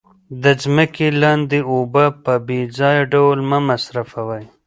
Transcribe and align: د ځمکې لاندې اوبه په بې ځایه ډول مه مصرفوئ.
د 0.43 0.45
ځمکې 0.63 1.07
لاندې 1.21 1.59
اوبه 1.71 2.05
په 2.23 2.33
بې 2.47 2.61
ځایه 2.77 3.03
ډول 3.13 3.37
مه 3.49 3.59
مصرفوئ. 3.69 4.43